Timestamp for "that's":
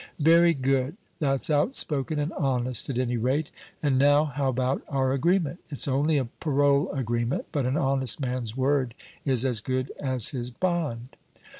1.19-1.51